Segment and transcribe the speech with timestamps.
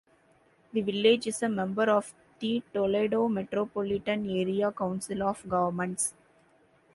[0.73, 6.15] The village is a member of the Toledo Metropolitan Area Council of Governments.